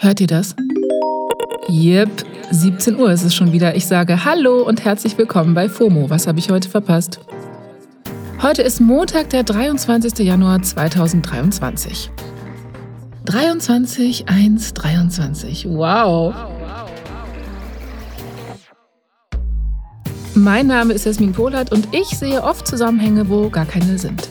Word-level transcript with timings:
Hört 0.00 0.20
ihr 0.20 0.28
das? 0.28 0.54
Yep, 1.68 2.24
17 2.52 3.00
Uhr 3.00 3.10
ist 3.10 3.24
es 3.24 3.34
schon 3.34 3.50
wieder. 3.50 3.74
Ich 3.74 3.88
sage 3.88 4.24
Hallo 4.24 4.62
und 4.62 4.84
herzlich 4.84 5.18
willkommen 5.18 5.54
bei 5.54 5.68
FOMO. 5.68 6.08
Was 6.08 6.28
habe 6.28 6.38
ich 6.38 6.50
heute 6.50 6.68
verpasst? 6.68 7.18
Heute 8.40 8.62
ist 8.62 8.80
Montag, 8.80 9.30
der 9.30 9.42
23. 9.42 10.24
Januar 10.24 10.62
2023. 10.62 12.12
23, 13.24 14.28
1, 14.28 14.74
23. 14.74 15.66
Wow. 15.68 16.32
Mein 20.36 20.68
Name 20.68 20.94
ist 20.94 21.06
Jasmin 21.06 21.32
Polat 21.32 21.72
und 21.72 21.88
ich 21.92 22.06
sehe 22.16 22.44
oft 22.44 22.68
Zusammenhänge, 22.68 23.28
wo 23.28 23.50
gar 23.50 23.66
keine 23.66 23.98
sind. 23.98 24.28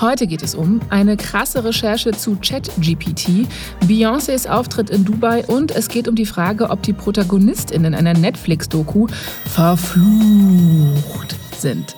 Heute 0.00 0.26
geht 0.26 0.42
es 0.42 0.54
um 0.54 0.80
eine 0.90 1.16
krasse 1.16 1.64
Recherche 1.64 2.10
zu 2.10 2.36
ChatGPT, 2.36 3.46
Beyoncés 3.88 4.46
Auftritt 4.46 4.90
in 4.90 5.06
Dubai 5.06 5.42
und 5.46 5.70
es 5.74 5.88
geht 5.88 6.06
um 6.06 6.14
die 6.14 6.26
Frage, 6.26 6.68
ob 6.68 6.82
die 6.82 6.92
ProtagonistInnen 6.92 7.94
einer 7.94 8.12
Netflix-Doku 8.12 9.06
verflucht 9.46 11.36
sind. 11.56 11.96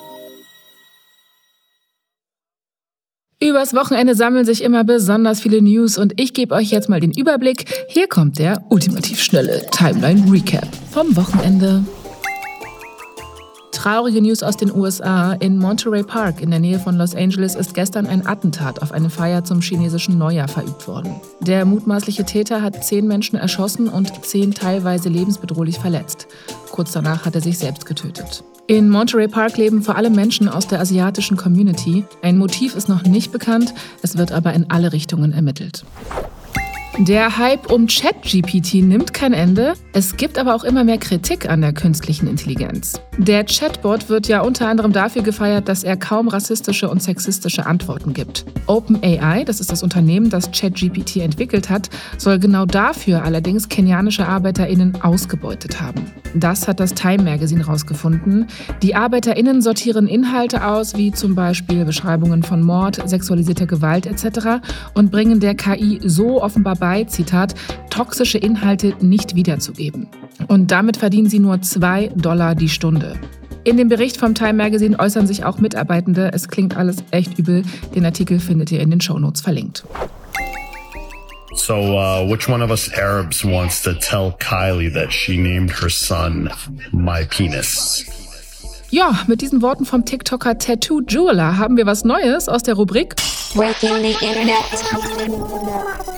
Übers 3.40 3.74
Wochenende 3.74 4.14
sammeln 4.14 4.44
sich 4.44 4.62
immer 4.62 4.84
besonders 4.84 5.40
viele 5.40 5.60
News 5.60 5.98
und 5.98 6.20
ich 6.20 6.34
gebe 6.34 6.54
euch 6.54 6.70
jetzt 6.70 6.88
mal 6.88 7.00
den 7.00 7.12
Überblick. 7.12 7.64
Hier 7.88 8.08
kommt 8.08 8.38
der 8.38 8.64
ultimativ 8.68 9.20
schnelle 9.20 9.66
Timeline 9.70 10.30
Recap 10.30 10.68
vom 10.92 11.16
Wochenende. 11.16 11.84
Traurige 13.88 14.20
News 14.20 14.42
aus 14.42 14.58
den 14.58 14.70
USA. 14.70 15.32
In 15.32 15.56
Monterey 15.56 16.02
Park 16.02 16.42
in 16.42 16.50
der 16.50 16.60
Nähe 16.60 16.78
von 16.78 16.98
Los 16.98 17.14
Angeles 17.14 17.54
ist 17.54 17.72
gestern 17.72 18.06
ein 18.06 18.26
Attentat 18.26 18.82
auf 18.82 18.92
eine 18.92 19.08
Feier 19.08 19.44
zum 19.44 19.62
chinesischen 19.62 20.18
Neujahr 20.18 20.46
verübt 20.46 20.86
worden. 20.86 21.14
Der 21.40 21.64
mutmaßliche 21.64 22.26
Täter 22.26 22.60
hat 22.60 22.84
zehn 22.84 23.08
Menschen 23.08 23.38
erschossen 23.38 23.88
und 23.88 24.26
zehn 24.26 24.52
teilweise 24.52 25.08
lebensbedrohlich 25.08 25.78
verletzt. 25.78 26.26
Kurz 26.70 26.92
danach 26.92 27.24
hat 27.24 27.34
er 27.34 27.40
sich 27.40 27.56
selbst 27.56 27.86
getötet. 27.86 28.44
In 28.66 28.90
Monterey 28.90 29.26
Park 29.26 29.56
leben 29.56 29.80
vor 29.80 29.96
allem 29.96 30.14
Menschen 30.14 30.50
aus 30.50 30.68
der 30.68 30.80
asiatischen 30.80 31.38
Community. 31.38 32.04
Ein 32.20 32.36
Motiv 32.36 32.76
ist 32.76 32.90
noch 32.90 33.04
nicht 33.04 33.32
bekannt, 33.32 33.72
es 34.02 34.18
wird 34.18 34.32
aber 34.32 34.52
in 34.52 34.70
alle 34.70 34.92
Richtungen 34.92 35.32
ermittelt. 35.32 35.86
Der 37.00 37.38
Hype 37.38 37.70
um 37.70 37.86
ChatGPT 37.86 38.82
nimmt 38.82 39.14
kein 39.14 39.32
Ende. 39.32 39.74
Es 39.92 40.16
gibt 40.16 40.36
aber 40.36 40.56
auch 40.56 40.64
immer 40.64 40.82
mehr 40.82 40.98
Kritik 40.98 41.48
an 41.48 41.60
der 41.60 41.72
künstlichen 41.72 42.26
Intelligenz. 42.26 43.00
Der 43.18 43.44
Chatbot 43.44 44.08
wird 44.08 44.26
ja 44.26 44.40
unter 44.40 44.68
anderem 44.68 44.92
dafür 44.92 45.22
gefeiert, 45.22 45.68
dass 45.68 45.84
er 45.84 45.96
kaum 45.96 46.26
rassistische 46.26 46.90
und 46.90 47.00
sexistische 47.00 47.66
Antworten 47.66 48.14
gibt. 48.14 48.44
OpenAI, 48.66 49.44
das 49.44 49.60
ist 49.60 49.70
das 49.70 49.84
Unternehmen, 49.84 50.28
das 50.28 50.50
ChatGPT 50.50 51.18
entwickelt 51.18 51.70
hat, 51.70 51.88
soll 52.16 52.40
genau 52.40 52.66
dafür 52.66 53.22
allerdings 53.22 53.68
kenianische 53.68 54.26
ArbeiterInnen 54.26 55.00
ausgebeutet 55.02 55.80
haben. 55.80 56.04
Das 56.34 56.68
hat 56.68 56.80
das 56.80 56.94
Time 56.94 57.22
Magazine 57.22 57.64
herausgefunden. 57.64 58.46
Die 58.82 58.94
ArbeiterInnen 58.94 59.62
sortieren 59.62 60.06
Inhalte 60.08 60.66
aus, 60.66 60.96
wie 60.96 61.12
zum 61.12 61.34
Beispiel 61.34 61.84
Beschreibungen 61.84 62.42
von 62.42 62.62
Mord, 62.62 63.00
sexualisierter 63.08 63.66
Gewalt 63.66 64.06
etc. 64.06 64.60
und 64.94 65.10
bringen 65.10 65.40
der 65.40 65.54
KI 65.54 66.00
so 66.04 66.42
offenbar 66.42 66.76
bei, 66.76 66.87
dabei, 66.88 67.04
Zitat, 67.04 67.54
toxische 67.90 68.38
Inhalte 68.38 68.94
nicht 69.00 69.34
wiederzugeben. 69.34 70.08
Und 70.46 70.70
damit 70.70 70.96
verdienen 70.96 71.28
sie 71.28 71.38
nur 71.38 71.60
2 71.60 72.12
Dollar 72.16 72.54
die 72.54 72.68
Stunde. 72.68 73.18
In 73.64 73.76
dem 73.76 73.88
Bericht 73.88 74.16
vom 74.16 74.34
Time 74.34 74.54
Magazine 74.54 74.98
äußern 74.98 75.26
sich 75.26 75.44
auch 75.44 75.58
Mitarbeitende. 75.58 76.30
Es 76.32 76.48
klingt 76.48 76.76
alles 76.76 76.96
echt 77.10 77.38
übel. 77.38 77.62
Den 77.94 78.06
Artikel 78.06 78.40
findet 78.40 78.72
ihr 78.72 78.80
in 78.80 78.90
den 78.90 79.00
Shownotes 79.00 79.42
verlinkt. 79.42 79.84
So, 81.54 81.74
uh, 81.74 82.26
which 82.26 82.48
one 82.48 82.64
of 82.64 82.70
us 82.70 82.90
Arabs 82.96 83.44
wants 83.44 83.82
to 83.82 83.92
tell 83.92 84.32
Kylie 84.38 84.90
that 84.94 85.12
she 85.12 85.36
named 85.36 85.70
her 85.82 85.90
son 85.90 86.48
my 86.92 87.24
penis? 87.26 88.06
Ja, 88.90 89.20
mit 89.26 89.42
diesen 89.42 89.60
Worten 89.60 89.84
vom 89.84 90.06
TikToker 90.06 90.56
Tattoo 90.56 91.02
Jeweler 91.06 91.58
haben 91.58 91.76
wir 91.76 91.84
was 91.84 92.04
Neues 92.04 92.48
aus 92.48 92.62
der 92.62 92.74
Rubrik 92.74 93.16
Breaking 93.54 94.02
the 94.02 94.26
Internet. 94.26 96.17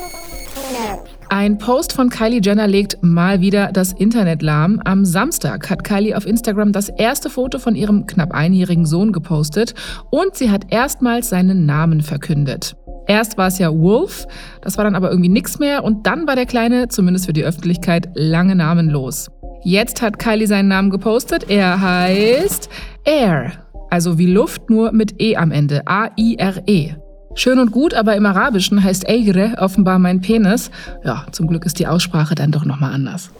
Ein 1.29 1.59
Post 1.59 1.93
von 1.93 2.11
Kylie 2.11 2.41
Jenner 2.43 2.67
legt 2.67 2.99
mal 3.03 3.41
wieder 3.41 3.71
das 3.73 3.93
Internet 3.93 4.43
lahm. 4.43 4.81
Am 4.85 5.05
Samstag 5.05 5.71
hat 5.71 5.85
Kylie 5.85 6.17
auf 6.17 6.27
Instagram 6.27 6.73
das 6.73 6.89
erste 6.89 7.31
Foto 7.31 7.59
von 7.59 7.77
ihrem 7.77 8.07
knapp 8.07 8.33
einjährigen 8.33 8.85
Sohn 8.85 9.13
gepostet 9.13 9.75
und 10.11 10.35
sie 10.35 10.51
hat 10.51 10.73
erstmals 10.73 11.29
seinen 11.29 11.67
Namen 11.67 12.01
verkündet. 12.01 12.77
Erst 13.07 13.39
war 13.39 13.47
es 13.47 13.59
ja 13.59 13.73
Wolf, 13.73 14.27
das 14.61 14.77
war 14.77 14.85
dann 14.85 14.97
aber 14.97 15.11
irgendwie 15.11 15.31
nichts 15.31 15.59
mehr 15.59 15.85
und 15.85 16.07
dann 16.07 16.27
war 16.27 16.35
der 16.35 16.47
Kleine, 16.47 16.89
zumindest 16.89 17.27
für 17.27 17.33
die 17.33 17.45
Öffentlichkeit, 17.45 18.09
lange 18.15 18.55
namenlos. 18.57 19.31
Jetzt 19.63 20.03
hat 20.03 20.19
Kylie 20.19 20.47
seinen 20.47 20.69
Namen 20.69 20.91
gepostet. 20.91 21.49
Er 21.49 21.81
heißt 21.81 22.69
Air, 23.05 23.53
also 23.91 24.19
wie 24.19 24.27
Luft 24.27 24.71
nur 24.71 24.93
mit 24.93 25.21
E 25.21 25.37
am 25.37 25.53
Ende. 25.53 25.87
A-I-R-E. 25.87 26.95
Schön 27.35 27.59
und 27.59 27.71
gut, 27.71 27.95
aber 27.95 28.17
im 28.17 28.27
Arabischen 28.27 28.83
heißt 28.83 29.09
Eigre 29.09 29.55
offenbar 29.59 29.99
mein 29.99 30.21
Penis. 30.21 30.71
Ja, 31.05 31.27
zum 31.31 31.47
Glück 31.47 31.65
ist 31.65 31.79
die 31.79 31.87
Aussprache 31.87 32.35
dann 32.35 32.51
doch 32.51 32.65
nochmal 32.65 32.93
anders. 32.93 33.31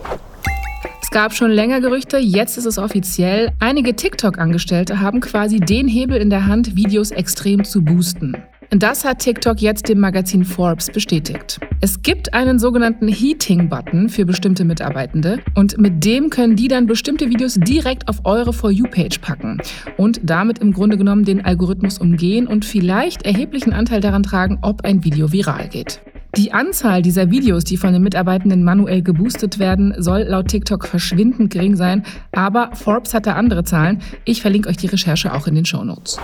Es 1.03 1.11
gab 1.11 1.35
schon 1.35 1.51
länger 1.51 1.81
Gerüchte, 1.81 2.19
jetzt 2.19 2.57
ist 2.57 2.67
es 2.67 2.79
offiziell. 2.79 3.51
Einige 3.59 3.97
TikTok-Angestellte 3.97 5.01
haben 5.01 5.21
quasi 5.21 5.59
den 5.59 5.89
Hebel 5.89 6.19
in 6.19 6.31
der 6.31 6.47
Hand, 6.47 6.77
Videos 6.77 7.11
extrem 7.11 7.65
zu 7.65 7.83
boosten. 7.83 8.37
Das 8.71 9.05
hat 9.05 9.19
TikTok 9.19 9.61
jetzt 9.61 9.89
dem 9.89 9.99
Magazin 9.99 10.45
Forbes 10.45 10.87
bestätigt. 10.87 11.59
Es 11.83 12.03
gibt 12.03 12.35
einen 12.35 12.59
sogenannten 12.59 13.09
Heating-Button 13.09 14.11
für 14.11 14.27
bestimmte 14.27 14.67
Mitarbeitende 14.67 15.39
und 15.55 15.79
mit 15.79 16.05
dem 16.05 16.29
können 16.29 16.55
die 16.55 16.69
dann 16.69 16.87
bestimmte 16.87 17.31
Videos 17.31 17.55
direkt 17.55 18.07
auf 18.07 18.27
eure 18.27 18.53
For 18.53 18.71
You-Page 18.71 19.19
packen 19.21 19.63
und 19.97 20.21
damit 20.23 20.59
im 20.59 20.75
Grunde 20.75 20.99
genommen 20.99 21.25
den 21.25 21.43
Algorithmus 21.43 21.97
umgehen 21.97 22.47
und 22.47 22.67
vielleicht 22.67 23.23
erheblichen 23.23 23.73
Anteil 23.73 24.03
daran 24.03 24.23
tragen, 24.23 24.59
ob 24.61 24.85
ein 24.85 25.05
Video 25.05 25.33
viral 25.33 25.69
geht. 25.69 26.03
Die 26.37 26.53
Anzahl 26.53 27.01
dieser 27.01 27.31
Videos, 27.31 27.65
die 27.65 27.79
von 27.79 27.95
den 27.95 28.03
Mitarbeitenden 28.03 28.63
manuell 28.63 29.01
geboostet 29.01 29.59
werden, 29.59 29.95
soll 29.97 30.25
laut 30.25 30.49
TikTok 30.49 30.87
verschwindend 30.87 31.51
gering 31.51 31.77
sein, 31.77 32.05
aber 32.33 32.71
Forbes 32.75 33.15
hat 33.15 33.27
da 33.27 33.37
andere 33.37 33.65
Zahlen. 33.65 34.03
Ich 34.27 34.43
verlinke 34.43 34.69
euch 34.69 34.77
die 34.77 34.87
Recherche 34.87 35.33
auch 35.33 35.47
in 35.47 35.55
den 35.55 35.65
Show 35.65 35.83
Notes. 35.83 36.19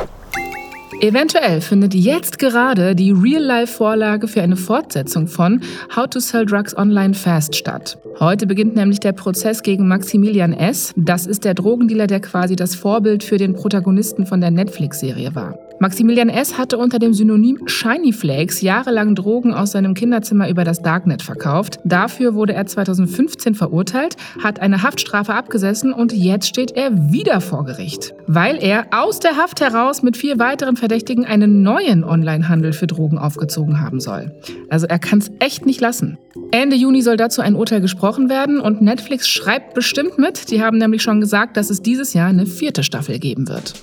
Eventuell 1.00 1.60
findet 1.60 1.94
jetzt 1.94 2.38
gerade 2.38 2.94
die 2.94 3.10
Real-Life-Vorlage 3.10 4.28
für 4.28 4.40
eine 4.40 4.56
Fortsetzung 4.56 5.26
von 5.26 5.60
How 5.94 6.08
to 6.08 6.20
Sell 6.20 6.46
Drugs 6.46 6.76
Online 6.76 7.12
Fast 7.12 7.54
statt. 7.54 7.98
Heute 8.18 8.46
beginnt 8.46 8.76
nämlich 8.76 9.00
der 9.00 9.12
Prozess 9.12 9.62
gegen 9.62 9.88
Maximilian 9.88 10.54
S. 10.54 10.94
Das 10.96 11.26
ist 11.26 11.44
der 11.44 11.52
Drogendealer, 11.52 12.06
der 12.06 12.20
quasi 12.20 12.56
das 12.56 12.74
Vorbild 12.74 13.22
für 13.22 13.36
den 13.36 13.54
Protagonisten 13.54 14.26
von 14.26 14.40
der 14.40 14.50
Netflix-Serie 14.50 15.34
war. 15.34 15.58
Maximilian 15.78 16.30
S. 16.30 16.56
hatte 16.56 16.78
unter 16.78 16.98
dem 16.98 17.12
Synonym 17.12 17.66
Shiny 17.66 18.12
Flakes 18.12 18.62
jahrelang 18.62 19.14
Drogen 19.14 19.52
aus 19.52 19.72
seinem 19.72 19.92
Kinderzimmer 19.92 20.48
über 20.48 20.64
das 20.64 20.80
Darknet 20.80 21.22
verkauft. 21.22 21.78
Dafür 21.84 22.34
wurde 22.34 22.54
er 22.54 22.66
2015 22.66 23.54
verurteilt, 23.54 24.16
hat 24.42 24.60
eine 24.60 24.82
Haftstrafe 24.82 25.34
abgesessen 25.34 25.92
und 25.92 26.12
jetzt 26.12 26.48
steht 26.48 26.72
er 26.72 27.12
wieder 27.12 27.42
vor 27.42 27.66
Gericht, 27.66 28.14
weil 28.26 28.56
er 28.62 28.86
aus 28.90 29.20
der 29.20 29.36
Haft 29.36 29.60
heraus 29.60 30.02
mit 30.02 30.16
vier 30.16 30.38
weiteren 30.38 30.76
Verdächtigen 30.76 31.26
einen 31.26 31.62
neuen 31.62 32.04
Onlinehandel 32.04 32.72
für 32.72 32.86
Drogen 32.86 33.18
aufgezogen 33.18 33.80
haben 33.80 34.00
soll. 34.00 34.32
Also 34.70 34.86
er 34.86 34.98
kann 34.98 35.18
es 35.18 35.30
echt 35.40 35.66
nicht 35.66 35.82
lassen. 35.82 36.16
Ende 36.52 36.76
Juni 36.76 37.02
soll 37.02 37.18
dazu 37.18 37.42
ein 37.42 37.54
Urteil 37.54 37.82
gesprochen 37.82 38.30
werden 38.30 38.60
und 38.60 38.80
Netflix 38.80 39.28
schreibt 39.28 39.74
bestimmt 39.74 40.18
mit. 40.18 40.50
Die 40.50 40.62
haben 40.62 40.78
nämlich 40.78 41.02
schon 41.02 41.20
gesagt, 41.20 41.56
dass 41.56 41.68
es 41.68 41.82
dieses 41.82 42.14
Jahr 42.14 42.28
eine 42.28 42.46
vierte 42.46 42.82
Staffel 42.82 43.18
geben 43.18 43.48
wird. 43.48 43.74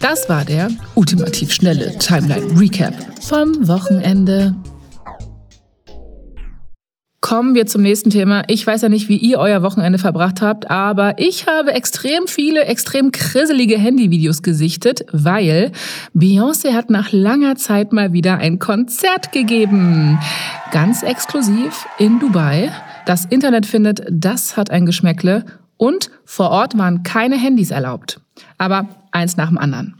Das 0.00 0.28
war 0.28 0.44
der 0.44 0.68
ultimativ 0.94 1.52
schnelle 1.52 1.96
Timeline 1.98 2.60
Recap 2.60 2.94
vom 3.22 3.66
Wochenende. 3.66 4.54
Kommen 7.22 7.56
wir 7.56 7.66
zum 7.66 7.82
nächsten 7.82 8.10
Thema. 8.10 8.44
Ich 8.46 8.64
weiß 8.64 8.82
ja 8.82 8.88
nicht, 8.88 9.08
wie 9.08 9.16
ihr 9.16 9.38
euer 9.38 9.62
Wochenende 9.62 9.98
verbracht 9.98 10.42
habt, 10.42 10.70
aber 10.70 11.18
ich 11.18 11.48
habe 11.48 11.72
extrem 11.72 12.28
viele, 12.28 12.66
extrem 12.66 13.10
krisselige 13.10 13.78
Handyvideos 13.78 14.42
gesichtet, 14.42 15.04
weil 15.10 15.72
Beyoncé 16.14 16.74
hat 16.74 16.88
nach 16.90 17.10
langer 17.10 17.56
Zeit 17.56 17.92
mal 17.92 18.12
wieder 18.12 18.36
ein 18.36 18.60
Konzert 18.60 19.32
gegeben. 19.32 20.20
Ganz 20.70 21.02
exklusiv 21.02 21.86
in 21.98 22.20
Dubai. 22.20 22.70
Das 23.06 23.24
Internet 23.24 23.66
findet, 23.66 24.02
das 24.08 24.56
hat 24.56 24.70
ein 24.70 24.86
Geschmäckle 24.86 25.46
und 25.78 26.10
vor 26.24 26.50
Ort 26.50 26.78
waren 26.78 27.02
keine 27.02 27.36
Handys 27.36 27.70
erlaubt. 27.70 28.20
Aber 28.58 28.88
eins 29.16 29.36
nach 29.36 29.48
dem 29.48 29.58
anderen. 29.58 29.94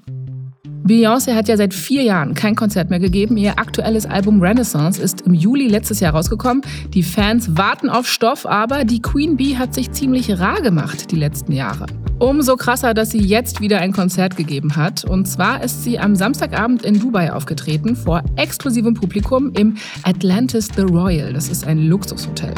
Beyoncé 0.87 1.35
hat 1.35 1.49
ja 1.49 1.57
seit 1.57 1.75
vier 1.75 2.05
Jahren 2.05 2.35
kein 2.35 2.55
Konzert 2.55 2.91
mehr 2.91 3.01
gegeben. 3.01 3.37
Ihr 3.37 3.59
aktuelles 3.59 4.07
Album 4.07 4.41
Renaissance 4.41 5.03
ist 5.03 5.23
im 5.23 5.35
Juli 5.35 5.67
letztes 5.67 5.99
Jahr 5.99 6.15
rausgekommen. 6.15 6.63
Die 6.95 7.03
Fans 7.03 7.57
warten 7.57 7.89
auf 7.89 8.07
Stoff, 8.07 8.47
aber 8.47 8.85
die 8.85 9.03
Queen 9.03 9.37
Bee 9.37 9.57
hat 9.57 9.75
sich 9.75 9.91
ziemlich 9.91 10.39
rar 10.39 10.61
gemacht 10.61 11.11
die 11.11 11.17
letzten 11.17 11.51
Jahre. 11.51 11.87
Umso 12.21 12.57
krasser, 12.57 12.95
dass 12.95 13.11
sie 13.11 13.19
jetzt 13.19 13.61
wieder 13.61 13.81
ein 13.81 13.93
Konzert 13.93 14.37
gegeben 14.37 14.77
hat. 14.77 15.05
Und 15.05 15.27
zwar 15.27 15.65
ist 15.65 15.83
sie 15.83 15.99
am 15.99 16.15
Samstagabend 16.15 16.85
in 16.85 17.01
Dubai 17.01 17.33
aufgetreten 17.33 17.97
vor 17.97 18.23
exklusivem 18.37 18.95
Publikum 18.95 19.53
im 19.55 19.77
Atlantis 20.05 20.69
The 20.77 20.83
Royal. 20.83 21.33
Das 21.33 21.49
ist 21.49 21.67
ein 21.67 21.89
Luxushotel. 21.89 22.55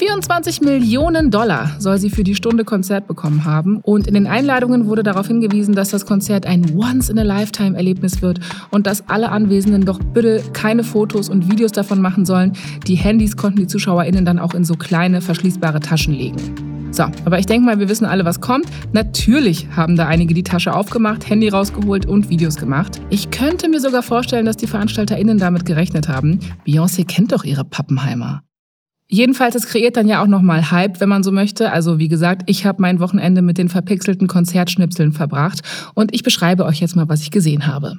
24 0.00 0.62
Millionen 0.62 1.30
Dollar 1.30 1.72
soll 1.78 1.98
sie 1.98 2.08
für 2.08 2.24
die 2.24 2.34
Stunde 2.34 2.64
Konzert 2.64 3.06
bekommen 3.06 3.44
haben. 3.44 3.80
Und 3.82 4.06
in 4.06 4.14
den 4.14 4.26
Einladungen 4.26 4.86
wurde 4.86 5.02
darauf 5.02 5.26
hingewiesen, 5.26 5.74
dass 5.74 5.90
das 5.90 6.06
Konzert 6.06 6.46
ein 6.46 6.74
Once-in-a-Lifetime-Erlebnis 6.74 8.22
wird 8.22 8.40
und 8.70 8.86
dass 8.86 9.06
alle 9.10 9.30
Anwesenden 9.30 9.84
doch 9.84 9.98
bitte 9.98 10.42
keine 10.54 10.84
Fotos 10.84 11.28
und 11.28 11.52
Videos 11.52 11.72
davon 11.72 12.00
machen 12.00 12.24
sollen. 12.24 12.54
Die 12.86 12.94
Handys 12.94 13.36
konnten 13.36 13.58
die 13.58 13.66
ZuschauerInnen 13.66 14.24
dann 14.24 14.38
auch 14.38 14.54
in 14.54 14.64
so 14.64 14.74
kleine, 14.74 15.20
verschließbare 15.20 15.80
Taschen 15.80 16.14
legen. 16.14 16.38
So, 16.92 17.02
aber 17.26 17.38
ich 17.38 17.44
denke 17.44 17.66
mal, 17.66 17.78
wir 17.78 17.90
wissen 17.90 18.06
alle, 18.06 18.24
was 18.24 18.40
kommt. 18.40 18.64
Natürlich 18.94 19.68
haben 19.76 19.96
da 19.96 20.06
einige 20.06 20.32
die 20.32 20.44
Tasche 20.44 20.74
aufgemacht, 20.74 21.28
Handy 21.28 21.50
rausgeholt 21.50 22.06
und 22.06 22.30
Videos 22.30 22.56
gemacht. 22.56 23.02
Ich 23.10 23.30
könnte 23.30 23.68
mir 23.68 23.80
sogar 23.80 24.02
vorstellen, 24.02 24.46
dass 24.46 24.56
die 24.56 24.66
VeranstalterInnen 24.66 25.36
damit 25.36 25.66
gerechnet 25.66 26.08
haben. 26.08 26.40
Beyoncé 26.66 27.06
kennt 27.06 27.32
doch 27.32 27.44
ihre 27.44 27.66
Pappenheimer. 27.66 28.44
Jedenfalls, 29.12 29.56
es 29.56 29.66
kreiert 29.66 29.96
dann 29.96 30.06
ja 30.06 30.22
auch 30.22 30.28
nochmal 30.28 30.70
Hype, 30.70 31.00
wenn 31.00 31.08
man 31.08 31.24
so 31.24 31.32
möchte. 31.32 31.72
Also 31.72 31.98
wie 31.98 32.06
gesagt, 32.06 32.42
ich 32.46 32.64
habe 32.64 32.80
mein 32.80 33.00
Wochenende 33.00 33.42
mit 33.42 33.58
den 33.58 33.68
verpixelten 33.68 34.28
Konzertschnipseln 34.28 35.10
verbracht 35.10 35.62
und 35.94 36.14
ich 36.14 36.22
beschreibe 36.22 36.64
euch 36.64 36.80
jetzt 36.80 36.94
mal, 36.94 37.08
was 37.08 37.22
ich 37.22 37.32
gesehen 37.32 37.66
habe. 37.66 37.98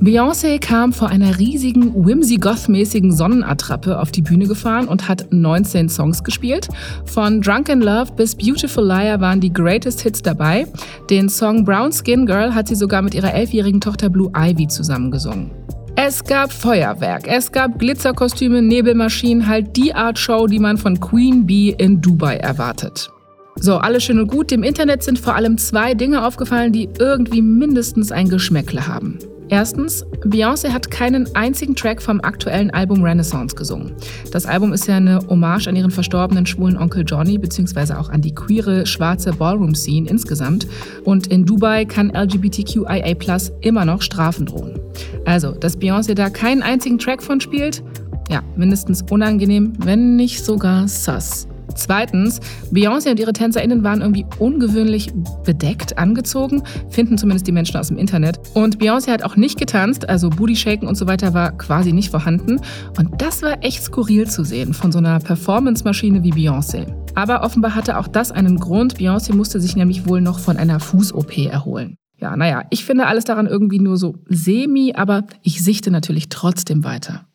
Beyoncé 0.00 0.60
kam 0.60 0.92
vor 0.92 1.08
einer 1.08 1.38
riesigen 1.38 2.06
Whimsy 2.06 2.36
Goth-mäßigen 2.36 3.10
Sonnenattrappe 3.10 3.98
auf 3.98 4.12
die 4.12 4.22
Bühne 4.22 4.46
gefahren 4.46 4.86
und 4.86 5.08
hat 5.08 5.26
19 5.32 5.88
Songs 5.88 6.22
gespielt. 6.22 6.68
Von 7.04 7.40
Drunk 7.40 7.68
in 7.68 7.80
Love 7.80 8.12
bis 8.12 8.36
Beautiful 8.36 8.86
Liar 8.86 9.20
waren 9.20 9.40
die 9.40 9.52
Greatest 9.52 10.02
Hits 10.02 10.22
dabei. 10.22 10.66
Den 11.10 11.28
Song 11.28 11.64
Brown 11.64 11.90
Skin 11.92 12.26
Girl 12.26 12.54
hat 12.54 12.68
sie 12.68 12.76
sogar 12.76 13.02
mit 13.02 13.14
ihrer 13.14 13.34
elfjährigen 13.34 13.80
Tochter 13.80 14.08
Blue 14.08 14.30
Ivy 14.36 14.68
zusammengesungen. 14.68 15.50
Es 15.96 16.24
gab 16.24 16.52
Feuerwerk, 16.52 17.28
es 17.28 17.52
gab 17.52 17.78
Glitzerkostüme, 17.78 18.60
Nebelmaschinen, 18.60 19.46
halt 19.46 19.76
die 19.76 19.94
Art 19.94 20.18
Show, 20.18 20.48
die 20.48 20.58
man 20.58 20.76
von 20.76 20.98
Queen 20.98 21.46
Bee 21.46 21.72
in 21.78 22.00
Dubai 22.00 22.36
erwartet. 22.36 23.10
So, 23.56 23.76
alles 23.76 24.02
schön 24.02 24.18
und 24.18 24.26
gut. 24.26 24.50
Dem 24.50 24.64
Internet 24.64 25.04
sind 25.04 25.20
vor 25.20 25.36
allem 25.36 25.56
zwei 25.56 25.94
Dinge 25.94 26.26
aufgefallen, 26.26 26.72
die 26.72 26.88
irgendwie 26.98 27.42
mindestens 27.42 28.10
ein 28.10 28.28
Geschmäckle 28.28 28.88
haben. 28.88 29.20
Erstens, 29.48 30.04
Beyoncé 30.24 30.70
hat 30.70 30.90
keinen 30.90 31.32
einzigen 31.34 31.74
Track 31.74 32.00
vom 32.00 32.20
aktuellen 32.22 32.70
Album 32.70 33.02
Renaissance 33.02 33.54
gesungen. 33.54 33.92
Das 34.32 34.46
Album 34.46 34.72
ist 34.72 34.88
ja 34.88 34.96
eine 34.96 35.20
Hommage 35.28 35.68
an 35.68 35.76
ihren 35.76 35.90
verstorbenen 35.90 36.46
schwulen 36.46 36.76
Onkel 36.76 37.04
Johnny, 37.06 37.36
beziehungsweise 37.36 37.98
auch 37.98 38.08
an 38.08 38.22
die 38.22 38.34
queere 38.34 38.86
schwarze 38.86 39.32
Ballroom-Scene 39.32 40.08
insgesamt. 40.08 40.66
Und 41.04 41.26
in 41.26 41.44
Dubai 41.44 41.84
kann 41.84 42.10
LGBTQIA 42.10 43.16
immer 43.60 43.84
noch 43.84 44.00
Strafen 44.02 44.46
drohen. 44.46 44.80
Also, 45.26 45.52
dass 45.52 45.78
Beyoncé 45.78 46.14
da 46.14 46.30
keinen 46.30 46.62
einzigen 46.62 46.98
Track 46.98 47.22
von 47.22 47.40
spielt, 47.40 47.82
ja, 48.30 48.42
mindestens 48.56 49.04
unangenehm, 49.10 49.74
wenn 49.78 50.16
nicht 50.16 50.44
sogar 50.44 50.88
sus. 50.88 51.46
Zweitens, 51.74 52.40
Beyoncé 52.72 53.10
und 53.10 53.20
ihre 53.20 53.32
TänzerInnen 53.32 53.82
waren 53.82 54.00
irgendwie 54.00 54.26
ungewöhnlich 54.38 55.12
bedeckt 55.44 55.98
angezogen, 55.98 56.62
finden 56.90 57.18
zumindest 57.18 57.46
die 57.46 57.52
Menschen 57.52 57.76
aus 57.76 57.88
dem 57.88 57.98
Internet. 57.98 58.38
Und 58.54 58.78
Beyoncé 58.78 59.10
hat 59.10 59.22
auch 59.22 59.36
nicht 59.36 59.58
getanzt, 59.58 60.08
also 60.08 60.30
Booty 60.30 60.56
Shaken 60.56 60.86
und 60.86 60.96
so 60.96 61.06
weiter 61.06 61.34
war 61.34 61.52
quasi 61.52 61.92
nicht 61.92 62.10
vorhanden. 62.10 62.60
Und 62.96 63.20
das 63.20 63.42
war 63.42 63.62
echt 63.62 63.82
skurril 63.82 64.28
zu 64.28 64.44
sehen 64.44 64.74
von 64.74 64.92
so 64.92 64.98
einer 64.98 65.18
Performance-Maschine 65.18 66.22
wie 66.22 66.32
Beyoncé. 66.32 66.86
Aber 67.14 67.42
offenbar 67.42 67.74
hatte 67.74 67.98
auch 67.98 68.08
das 68.08 68.32
einen 68.32 68.58
Grund. 68.58 68.98
Beyoncé 68.98 69.34
musste 69.34 69.60
sich 69.60 69.76
nämlich 69.76 70.08
wohl 70.08 70.20
noch 70.20 70.38
von 70.38 70.56
einer 70.56 70.80
Fuß-OP 70.80 71.36
erholen. 71.38 71.96
Ja, 72.20 72.36
naja, 72.36 72.62
ich 72.70 72.84
finde 72.84 73.06
alles 73.06 73.24
daran 73.24 73.46
irgendwie 73.46 73.80
nur 73.80 73.96
so 73.96 74.16
semi, 74.28 74.94
aber 74.94 75.24
ich 75.42 75.62
sichte 75.62 75.90
natürlich 75.90 76.28
trotzdem 76.28 76.84
weiter. 76.84 77.26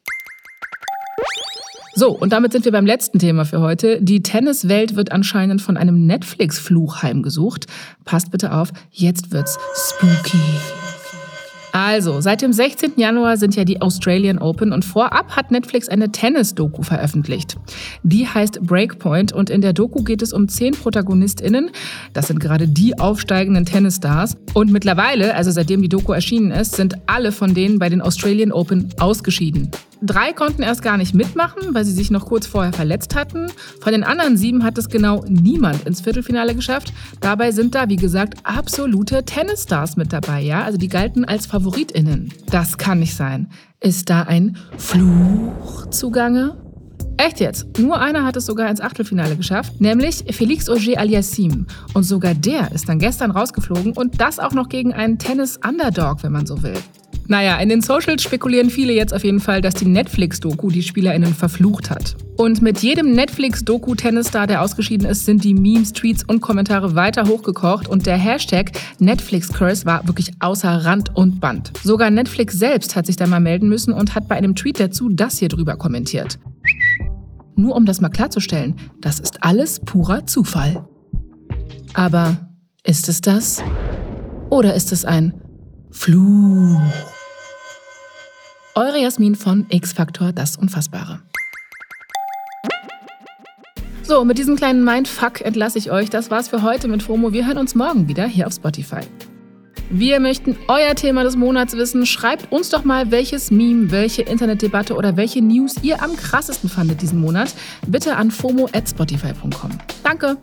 So, 2.00 2.12
und 2.12 2.32
damit 2.32 2.54
sind 2.54 2.64
wir 2.64 2.72
beim 2.72 2.86
letzten 2.86 3.20
Thema 3.20 3.44
für 3.44 3.60
heute. 3.60 4.02
Die 4.02 4.24
Tenniswelt 4.24 4.96
wird 4.96 5.12
anscheinend 5.12 5.62
von 5.62 5.76
einem 5.76 6.06
Netflix-Fluch 6.06 7.04
heimgesucht. 7.04 7.66
Passt 8.06 8.32
bitte 8.32 8.54
auf, 8.54 8.70
jetzt 8.90 9.34
wird's 9.34 9.58
spooky. 9.76 10.40
Also, 11.74 12.22
seit 12.22 12.42
dem 12.42 12.54
16. 12.54 12.94
Januar 12.96 13.36
sind 13.36 13.58
ja 13.58 13.66
die 13.66 13.82
Australian 13.82 14.38
Open 14.38 14.72
und 14.72 14.86
vorab 14.86 15.36
hat 15.36 15.52
Netflix 15.52 15.90
eine 15.90 16.10
Tennis-Doku 16.10 16.84
veröffentlicht. 16.84 17.58
Die 18.04 18.26
heißt 18.26 18.62
Breakpoint 18.62 19.34
und 19.34 19.50
in 19.50 19.60
der 19.60 19.74
Doku 19.74 20.02
geht 20.02 20.22
es 20.22 20.32
um 20.32 20.48
zehn 20.48 20.76
ProtagonistInnen. 20.76 21.70
Das 22.14 22.28
sind 22.28 22.40
gerade 22.40 22.70
die 22.70 22.98
aufsteigenden 22.98 23.66
Tennisstars. 23.66 24.38
Und 24.54 24.72
mittlerweile, 24.72 25.36
also 25.36 25.52
seitdem 25.52 25.82
die 25.82 25.90
Doku 25.90 26.14
erschienen 26.14 26.52
ist, 26.52 26.78
sind 26.78 26.96
alle 27.08 27.34
von 27.34 27.54
denen 27.54 27.78
bei 27.78 27.90
den 27.90 28.00
Australian 28.00 28.54
Open 28.54 28.88
ausgeschieden. 29.00 29.70
Drei 30.02 30.32
konnten 30.32 30.62
erst 30.62 30.82
gar 30.82 30.98
nicht 30.98 31.14
mitmachen, 31.14 31.74
weil 31.74 31.84
sie 31.84 31.92
sich 31.92 32.10
noch 32.10 32.26
kurz 32.26 32.48
vorher 32.48 32.72
verletzt 32.72 33.16
hatten. 33.16 33.48
Von 33.82 33.92
den 33.92 34.04
anderen 34.04 34.38
sieben 34.38 34.64
hat 34.64 34.78
es 34.78 34.88
genau 34.88 35.26
niemand 35.28 35.86
ins 35.86 36.02
Viertelfinale 36.02 36.56
geschafft. 36.56 36.94
Dabei 37.20 37.52
sind 37.52 37.76
da, 37.76 37.90
wie 37.90 37.98
gesagt, 37.98 38.36
absolute 38.44 39.26
Tennisstars 39.26 39.98
mit 39.98 40.14
dabei, 40.14 40.42
ja? 40.42 40.64
Also 40.64 40.78
die 40.78 40.88
galten 40.88 41.26
als 41.26 41.48
FavoritInnen. 41.48 42.34
Das 42.50 42.78
kann 42.78 43.00
nicht 43.00 43.16
sein. 43.16 43.50
Ist 43.82 44.10
da 44.10 44.24
ein 44.24 44.58
Fluch 44.78 45.88
zugange? 45.90 46.56
Echt 47.18 47.42
jetzt? 47.42 47.78
Nur 47.78 48.00
einer 48.00 48.24
hat 48.24 48.38
es 48.38 48.46
sogar 48.46 48.70
ins 48.70 48.80
Achtelfinale 48.80 49.36
geschafft, 49.36 49.82
nämlich 49.82 50.24
Felix 50.32 50.70
Auger 50.70 50.98
Aliassim. 50.98 51.68
Und 51.94 52.04
sogar 52.04 52.34
der 52.34 52.72
ist 52.72 52.88
dann 52.88 53.00
gestern 53.00 53.32
rausgeflogen 53.32 53.92
und 53.92 54.22
das 54.22 54.40
auch 54.40 54.54
noch 54.54 54.70
gegen 54.70 54.94
einen 54.94 55.18
Tennis-Underdog, 55.18 56.24
wenn 56.24 56.32
man 56.32 56.46
so 56.46 56.64
will. 56.64 56.78
Naja, 57.30 57.60
in 57.60 57.70
den 57.70 57.82
Socials 57.82 58.24
spekulieren 58.24 58.72
viele 58.72 58.92
jetzt 58.92 59.14
auf 59.14 59.24
jeden 59.24 59.40
Fall, 59.40 59.62
dass 59.62 59.76
die 59.76 59.86
Netflix-Doku 59.86 60.72
die 60.72 60.82
SpielerInnen 60.82 61.36
verflucht 61.36 61.92
hat. 61.92 62.16
Und 62.38 62.64
mit 62.64 62.80
jedem 62.80 63.12
Netflix-Doku-Tennisstar, 63.12 64.48
der 64.48 64.64
ausgeschieden 64.64 65.08
ist, 65.08 65.26
sind 65.26 65.44
die 65.44 65.54
Memes, 65.54 65.94
Tweets 65.94 66.24
und 66.24 66.42
Kommentare 66.42 66.96
weiter 66.96 67.28
hochgekocht 67.28 67.88
und 67.88 68.08
der 68.08 68.18
Hashtag 68.18 68.72
Netflix-Curse 68.98 69.86
war 69.86 70.08
wirklich 70.08 70.32
außer 70.40 70.86
Rand 70.86 71.16
und 71.16 71.40
Band. 71.40 71.72
Sogar 71.84 72.10
Netflix 72.10 72.58
selbst 72.58 72.96
hat 72.96 73.06
sich 73.06 73.16
da 73.16 73.28
mal 73.28 73.40
melden 73.40 73.70
müssen 73.70 73.94
und 73.94 74.16
hat 74.16 74.28
bei 74.28 74.36
einem 74.36 74.56
Tweet 74.56 74.80
dazu 74.80 75.08
das 75.10 75.38
hier 75.38 75.50
drüber 75.50 75.76
kommentiert. 75.76 76.40
Nur 77.56 77.76
um 77.76 77.86
das 77.86 78.02
mal 78.02 78.10
klarzustellen, 78.10 78.76
das 79.02 79.20
ist 79.20 79.44
alles 79.44 79.80
purer 79.82 80.26
Zufall. 80.26 80.84
Aber 81.94 82.50
ist 82.84 83.08
es 83.08 83.22
das? 83.22 83.62
Oder 84.50 84.74
ist 84.74 84.92
es 84.92 85.06
ein 85.06 85.40
Fluch? 85.92 86.82
Eure 88.80 88.98
Jasmin 88.98 89.36
von 89.36 89.66
X-Factor, 89.68 90.32
das 90.32 90.56
Unfassbare. 90.56 91.20
So, 94.04 94.24
mit 94.24 94.38
diesem 94.38 94.56
kleinen 94.56 94.86
Mindfuck 94.86 95.42
entlasse 95.42 95.78
ich 95.78 95.92
euch. 95.92 96.10
Das 96.10 96.32
war's 96.32 96.48
für 96.48 96.64
heute 96.64 96.88
mit 96.88 97.04
FOMO. 97.04 97.34
Wir 97.34 97.46
hören 97.46 97.58
uns 97.58 97.76
morgen 97.76 98.08
wieder 98.08 98.26
hier 98.26 98.48
auf 98.48 98.54
Spotify. 98.54 99.02
Wir 99.90 100.22
möchten 100.22 100.56
euer 100.70 100.96
Thema 100.96 101.26
des 101.26 101.36
Monats 101.36 101.76
wissen. 101.76 102.06
Schreibt 102.06 102.54
uns 102.54 102.70
doch 102.70 102.86
mal, 102.86 103.12
welches 103.12 103.52
Meme, 103.52 103.92
welche 103.92 104.22
Internetdebatte 104.22 104.96
oder 104.96 105.18
welche 105.18 105.42
News 105.42 105.76
ihr 105.82 106.02
am 106.02 106.16
krassesten 106.16 106.70
fandet 106.70 107.02
diesen 107.02 107.20
Monat. 107.20 107.54
Bitte 107.86 108.16
an 108.16 108.32
fomo@spotify.com. 108.32 109.72
Danke. 110.06 110.38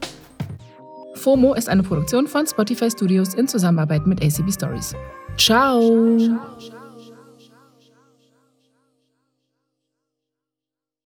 FOMO 1.15 1.55
ist 1.55 1.71
eine 1.71 1.83
Produktion 1.83 2.27
von 2.27 2.47
Spotify 2.47 2.91
Studios 2.91 3.33
in 3.33 3.49
Zusammenarbeit 3.49 4.07
mit 4.07 4.23
ACB 4.23 4.53
Stories. 4.53 4.95
Ciao. 5.39 6.29